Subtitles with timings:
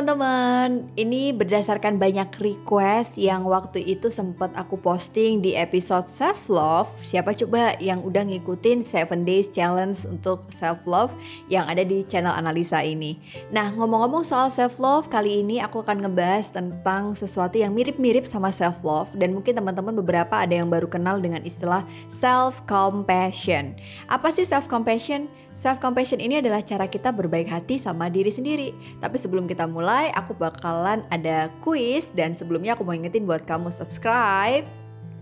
[0.00, 6.88] teman-teman, ini berdasarkan banyak request yang waktu itu sempat aku posting di episode self love.
[7.04, 11.12] Siapa coba yang udah ngikutin 7 days challenge untuk self love
[11.52, 13.20] yang ada di channel analisa ini.
[13.52, 18.48] Nah, ngomong-ngomong soal self love, kali ini aku akan ngebahas tentang sesuatu yang mirip-mirip sama
[18.56, 23.76] self love dan mungkin teman-teman beberapa ada yang baru kenal dengan istilah self compassion.
[24.08, 25.28] Apa sih self compassion?
[25.54, 28.72] Self compassion ini adalah cara kita berbaik hati sama diri sendiri.
[29.02, 33.68] Tapi sebelum kita mulai, aku bakalan ada quiz dan sebelumnya aku mau ingetin buat kamu
[33.68, 34.64] subscribe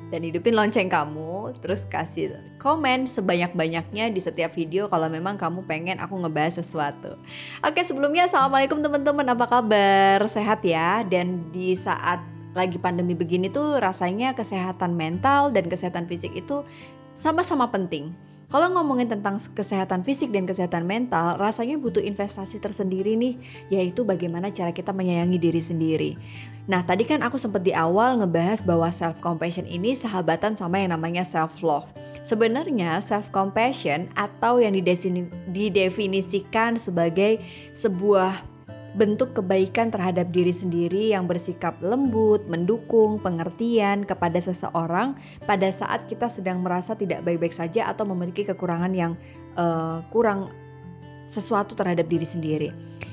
[0.08, 6.00] dan hidupin lonceng kamu, terus kasih komen sebanyak-banyaknya di setiap video kalau memang kamu pengen
[6.00, 7.20] aku ngebahas sesuatu.
[7.60, 10.24] Oke, sebelumnya assalamualaikum teman-teman, apa kabar?
[10.24, 11.04] Sehat ya?
[11.04, 12.24] Dan di saat
[12.56, 16.64] lagi pandemi begini tuh rasanya kesehatan mental dan kesehatan fisik itu
[17.18, 18.14] sama-sama penting.
[18.48, 23.36] Kalau ngomongin tentang kesehatan fisik dan kesehatan mental, rasanya butuh investasi tersendiri nih,
[23.68, 26.16] yaitu bagaimana cara kita menyayangi diri sendiri.
[26.64, 30.96] Nah, tadi kan aku sempat di awal ngebahas bahwa self compassion ini sahabatan sama yang
[30.96, 31.92] namanya self love.
[32.24, 34.72] Sebenarnya self compassion atau yang
[35.52, 37.44] didefinisikan sebagai
[37.76, 38.57] sebuah
[38.98, 45.14] bentuk kebaikan terhadap diri sendiri yang bersikap lembut, mendukung, pengertian kepada seseorang
[45.46, 49.14] pada saat kita sedang merasa tidak baik-baik saja atau memiliki kekurangan yang
[49.54, 50.50] uh, kurang
[51.30, 52.68] sesuatu terhadap diri sendiri.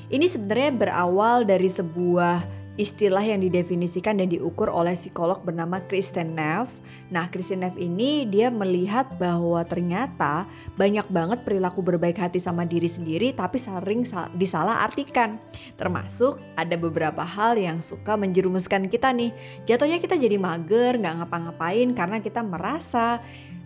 [0.09, 6.83] Ini sebenarnya berawal dari sebuah istilah yang didefinisikan dan diukur oleh psikolog bernama Kristen Neff.
[7.07, 12.91] Nah, Kristen Neff ini dia melihat bahwa ternyata banyak banget perilaku berbaik hati sama diri
[12.91, 14.03] sendiri tapi sering
[14.35, 15.39] disalah artikan.
[15.79, 19.31] Termasuk ada beberapa hal yang suka menjerumuskan kita nih.
[19.63, 23.23] Jatuhnya kita jadi mager, nggak ngapa-ngapain karena kita merasa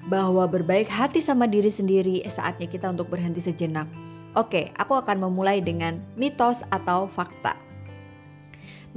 [0.10, 3.86] bahwa berbaik hati sama diri sendiri saatnya kita untuk berhenti sejenak.
[4.38, 7.69] Oke, aku akan memulai dengan mitos atau fakta.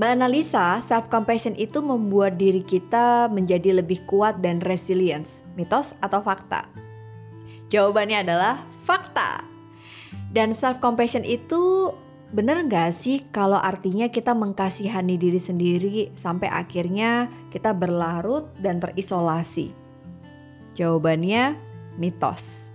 [0.00, 5.44] Analisa, self compassion itu membuat diri kita menjadi lebih kuat dan resilience.
[5.53, 6.64] Mitos atau fakta?
[7.69, 9.44] Jawabannya adalah fakta.
[10.32, 11.92] Dan self compassion itu
[12.32, 19.76] bener gak sih kalau artinya kita mengkasihani diri sendiri sampai akhirnya kita berlarut dan terisolasi?
[20.72, 21.52] Jawabannya
[22.00, 22.71] mitos.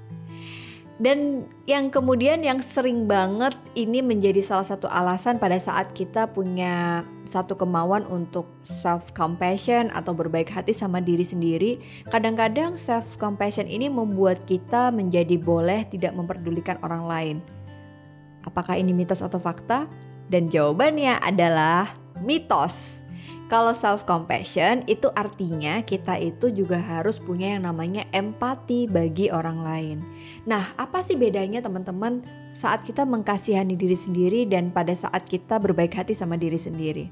[0.97, 7.05] Dan yang kemudian yang sering banget ini menjadi salah satu alasan pada saat kita punya
[7.21, 11.77] satu kemauan untuk self compassion atau berbaik hati sama diri sendiri.
[12.09, 17.37] Kadang-kadang self compassion ini membuat kita menjadi boleh tidak memperdulikan orang lain.
[18.41, 19.85] Apakah ini mitos atau fakta?
[20.33, 21.93] Dan jawabannya adalah
[22.25, 23.05] mitos.
[23.47, 29.63] Kalau self compassion itu artinya kita itu juga harus punya yang namanya empati bagi orang
[29.63, 29.97] lain.
[30.43, 35.95] Nah, apa sih bedanya teman-teman saat kita mengkasihani diri sendiri dan pada saat kita berbaik
[35.95, 37.07] hati sama diri sendiri?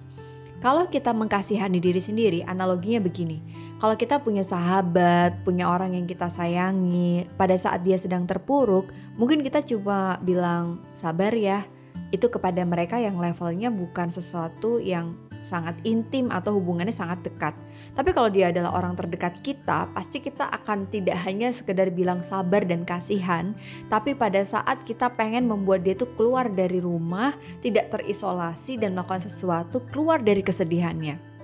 [0.59, 3.39] Kalau kita mengkasihani diri sendiri, analoginya begini.
[3.79, 9.39] Kalau kita punya sahabat, punya orang yang kita sayangi, pada saat dia sedang terpuruk, mungkin
[9.39, 11.63] kita cuma bilang sabar ya.
[12.11, 17.53] Itu kepada mereka yang levelnya bukan sesuatu yang sangat intim atau hubungannya sangat dekat.
[17.93, 22.65] Tapi kalau dia adalah orang terdekat kita, pasti kita akan tidak hanya sekedar bilang sabar
[22.65, 23.53] dan kasihan,
[23.85, 29.29] tapi pada saat kita pengen membuat dia tuh keluar dari rumah, tidak terisolasi dan melakukan
[29.29, 31.37] sesuatu keluar dari kesedihannya.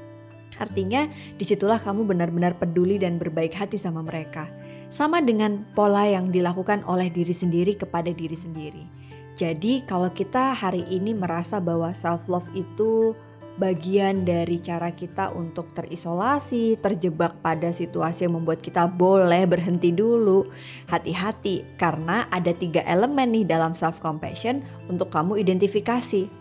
[0.58, 4.46] Artinya di situlah kamu benar-benar peduli dan berbaik hati sama mereka.
[4.94, 8.84] Sama dengan pola yang dilakukan oleh diri sendiri kepada diri sendiri.
[9.34, 13.16] Jadi kalau kita hari ini merasa bahwa self love itu
[13.62, 20.50] bagian dari cara kita untuk terisolasi, terjebak pada situasi yang membuat kita boleh berhenti dulu.
[20.90, 26.41] Hati-hati karena ada tiga elemen nih dalam self compassion untuk kamu identifikasi.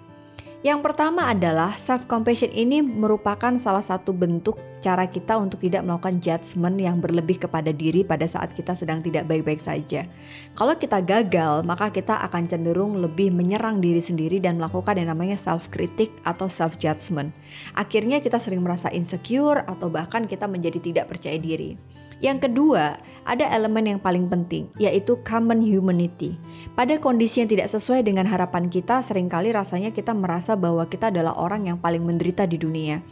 [0.60, 6.20] Yang pertama adalah self compassion ini merupakan salah satu bentuk cara kita untuk tidak melakukan
[6.20, 10.04] judgement yang berlebih kepada diri pada saat kita sedang tidak baik-baik saja.
[10.52, 15.40] Kalau kita gagal, maka kita akan cenderung lebih menyerang diri sendiri dan melakukan yang namanya
[15.40, 17.32] self critic atau self judgement.
[17.72, 21.76] Akhirnya kita sering merasa insecure atau bahkan kita menjadi tidak percaya diri.
[22.20, 26.36] Yang kedua, ada elemen yang paling penting, yaitu common humanity.
[26.76, 31.10] Pada kondisi yang tidak sesuai dengan harapan kita, sering kali rasanya kita merasa bahwa kita
[31.10, 33.02] adalah orang yang paling menderita di dunia.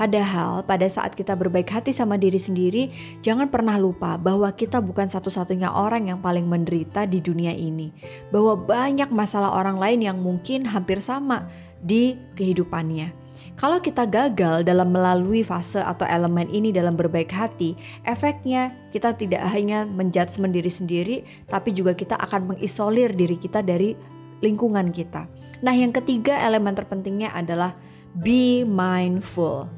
[0.00, 2.88] Padahal pada saat kita berbaik hati sama diri sendiri,
[3.20, 7.92] jangan pernah lupa bahwa kita bukan satu-satunya orang yang paling menderita di dunia ini.
[8.32, 11.52] Bahwa banyak masalah orang lain yang mungkin hampir sama
[11.84, 13.12] di kehidupannya.
[13.60, 17.76] Kalau kita gagal dalam melalui fase atau elemen ini dalam berbaik hati,
[18.08, 23.92] efeknya kita tidak hanya menjudge diri sendiri, tapi juga kita akan mengisolir diri kita dari
[24.40, 25.28] lingkungan kita.
[25.64, 27.76] Nah, yang ketiga elemen terpentingnya adalah
[28.16, 29.68] be mindful.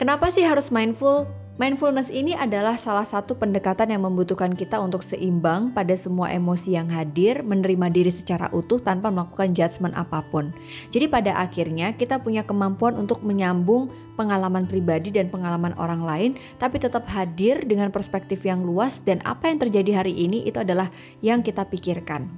[0.00, 1.28] Kenapa sih harus mindful?
[1.60, 6.88] Mindfulness ini adalah salah satu pendekatan yang membutuhkan kita untuk seimbang pada semua emosi yang
[6.88, 10.56] hadir, menerima diri secara utuh tanpa melakukan judgement apa pun.
[10.88, 16.30] Jadi pada akhirnya kita punya kemampuan untuk menyambung pengalaman pribadi dan pengalaman orang lain,
[16.60, 20.92] tapi tetap hadir dengan perspektif yang luas dan apa yang terjadi hari ini itu adalah
[21.24, 22.28] yang kita pikirkan.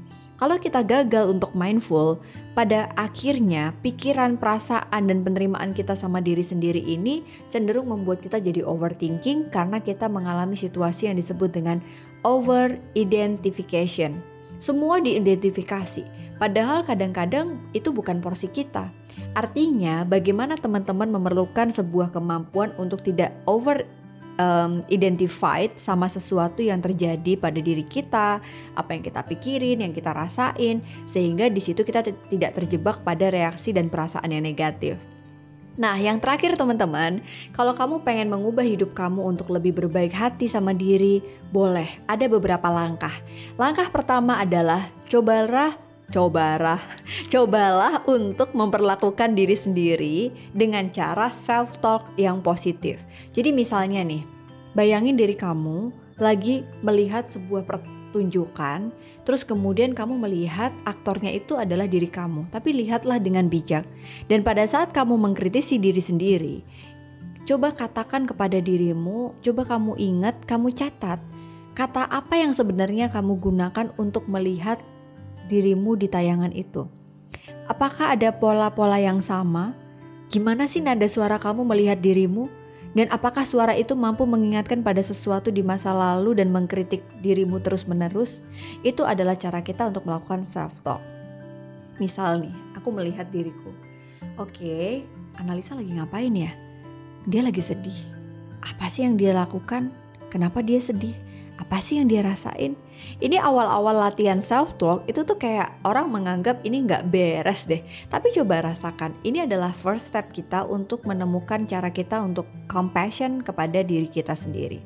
[0.42, 2.18] Kalau kita gagal untuk mindful,
[2.58, 8.66] pada akhirnya pikiran, perasaan, dan penerimaan kita sama diri sendiri ini cenderung membuat kita jadi
[8.66, 11.78] overthinking karena kita mengalami situasi yang disebut dengan
[12.26, 14.31] over identification.
[14.62, 16.06] Semua diidentifikasi,
[16.38, 18.94] padahal kadang-kadang itu bukan porsi kita.
[19.34, 23.82] Artinya, bagaimana teman-teman memerlukan sebuah kemampuan untuk tidak over
[24.38, 28.38] um, identified sama sesuatu yang terjadi pada diri kita,
[28.78, 30.78] apa yang kita pikirin, yang kita rasain,
[31.10, 35.21] sehingga di situ kita tidak terjebak pada reaksi dan perasaan yang negatif.
[35.80, 37.24] Nah, yang terakhir teman-teman,
[37.56, 41.88] kalau kamu pengen mengubah hidup kamu untuk lebih berbaik hati sama diri, boleh.
[42.04, 43.12] Ada beberapa langkah.
[43.56, 45.72] Langkah pertama adalah cobalah
[46.12, 46.76] cobalah
[47.32, 50.16] cobalah untuk memperlakukan diri sendiri
[50.52, 53.00] dengan cara self talk yang positif.
[53.32, 54.20] Jadi misalnya nih,
[54.76, 55.88] bayangin diri kamu
[56.20, 57.64] lagi melihat sebuah
[58.12, 58.92] pertunjukan,
[59.24, 63.88] terus kemudian kamu melihat aktornya itu adalah diri kamu, tapi lihatlah dengan bijak.
[64.28, 66.56] Dan pada saat kamu mengkritisi diri sendiri,
[67.48, 71.18] coba katakan kepada dirimu, coba kamu ingat, kamu catat
[71.72, 74.80] kata apa yang sebenarnya kamu gunakan untuk melihat
[75.48, 76.88] dirimu di tayangan itu.
[77.66, 79.72] Apakah ada pola-pola yang sama?
[80.28, 82.48] Gimana sih nada suara kamu melihat dirimu?
[82.92, 88.44] Dan apakah suara itu mampu mengingatkan pada sesuatu di masa lalu dan mengkritik dirimu terus-menerus?
[88.84, 91.00] Itu adalah cara kita untuk melakukan self-talk.
[91.96, 93.72] Misal nih, aku melihat diriku.
[94.36, 95.08] Oke,
[95.40, 96.52] analisa lagi ngapain ya?
[97.24, 97.96] Dia lagi sedih.
[98.60, 99.88] Apa sih yang dia lakukan?
[100.28, 101.16] Kenapa dia sedih?
[101.62, 102.74] Apa sih yang dia rasain?
[103.22, 107.78] Ini awal-awal latihan self talk itu tuh kayak orang menganggap ini nggak beres deh.
[108.10, 113.86] Tapi coba rasakan, ini adalah first step kita untuk menemukan cara kita untuk compassion kepada
[113.86, 114.82] diri kita sendiri.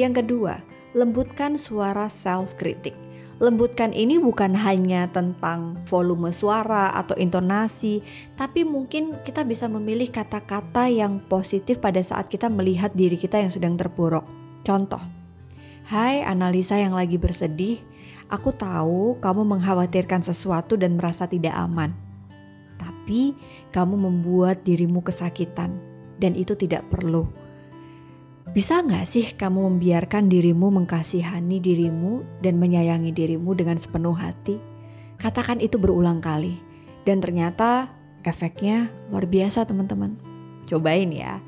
[0.00, 0.64] Yang kedua,
[0.96, 2.96] lembutkan suara self kritik.
[3.42, 8.00] Lembutkan ini bukan hanya tentang volume suara atau intonasi,
[8.38, 13.50] tapi mungkin kita bisa memilih kata-kata yang positif pada saat kita melihat diri kita yang
[13.50, 14.22] sedang terpuruk.
[14.62, 15.02] Contoh,
[15.84, 17.76] Hai analisa yang lagi bersedih,
[18.32, 21.92] aku tahu kamu mengkhawatirkan sesuatu dan merasa tidak aman.
[22.80, 23.36] Tapi
[23.68, 25.76] kamu membuat dirimu kesakitan
[26.16, 27.28] dan itu tidak perlu.
[28.56, 34.56] Bisa nggak sih kamu membiarkan dirimu mengkasihani dirimu dan menyayangi dirimu dengan sepenuh hati?
[35.20, 36.56] Katakan itu berulang kali
[37.04, 37.92] dan ternyata
[38.24, 40.33] efeknya luar biasa teman-teman.
[40.64, 41.38] Cobain ya.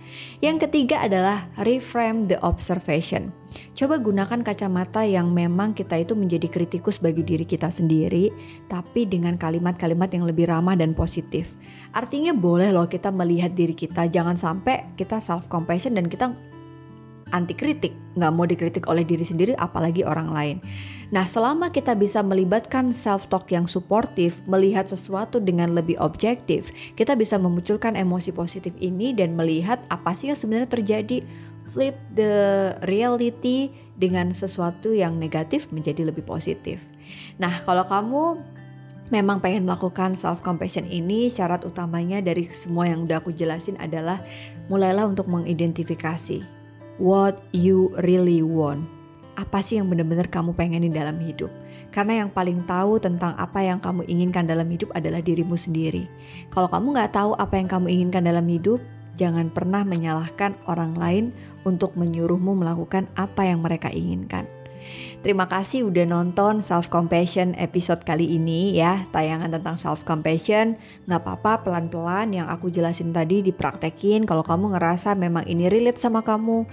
[0.44, 3.32] Yang ketiga adalah reframe the observation.
[3.76, 8.32] Coba gunakan kacamata yang memang kita itu menjadi kritikus bagi diri kita sendiri,
[8.68, 11.56] tapi dengan kalimat-kalimat yang lebih ramah dan positif.
[11.92, 16.32] Artinya boleh loh kita melihat diri kita, jangan sampai kita self compassion dan kita
[17.34, 20.56] anti kritik, nggak mau dikritik oleh diri sendiri apalagi orang lain.
[21.10, 27.18] Nah selama kita bisa melibatkan self talk yang suportif, melihat sesuatu dengan lebih objektif, kita
[27.18, 31.18] bisa memunculkan emosi positif ini dan melihat apa sih yang sebenarnya terjadi.
[31.66, 32.30] Flip the
[32.86, 36.86] reality dengan sesuatu yang negatif menjadi lebih positif.
[37.42, 38.38] Nah kalau kamu
[39.10, 44.22] memang pengen melakukan self compassion ini syarat utamanya dari semua yang udah aku jelasin adalah
[44.70, 46.55] mulailah untuk mengidentifikasi
[46.96, 48.88] what you really want.
[49.36, 51.52] Apa sih yang benar-benar kamu pengen di dalam hidup?
[51.92, 56.08] Karena yang paling tahu tentang apa yang kamu inginkan dalam hidup adalah dirimu sendiri.
[56.48, 58.80] Kalau kamu nggak tahu apa yang kamu inginkan dalam hidup,
[59.12, 61.24] jangan pernah menyalahkan orang lain
[61.68, 64.48] untuk menyuruhmu melakukan apa yang mereka inginkan.
[65.24, 69.02] Terima kasih udah nonton Self Compassion episode kali ini ya.
[69.10, 74.22] Tayangan tentang Self Compassion Gak apa-apa pelan-pelan yang aku jelasin tadi dipraktekin.
[74.22, 76.66] Kalau kamu ngerasa memang ini relate sama kamu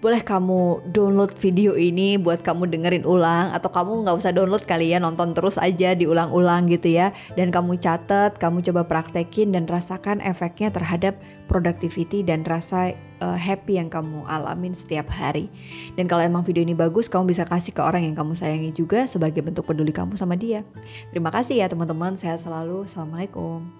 [0.00, 3.52] boleh kamu download video ini buat kamu dengerin ulang?
[3.52, 7.12] Atau kamu nggak usah download kali ya nonton terus aja diulang-ulang gitu ya.
[7.36, 13.76] Dan kamu catat kamu coba praktekin dan rasakan efeknya terhadap productivity dan rasa uh, happy
[13.76, 15.52] yang kamu alamin setiap hari.
[15.94, 19.04] Dan kalau emang video ini bagus kamu bisa kasih ke orang yang kamu sayangi juga
[19.04, 20.64] sebagai bentuk peduli kamu sama dia.
[21.12, 22.16] Terima kasih ya teman-teman.
[22.16, 22.88] Sehat selalu.
[22.88, 23.79] Assalamualaikum